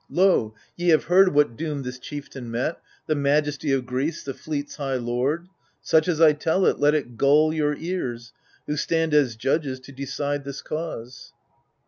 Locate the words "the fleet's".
4.23-4.77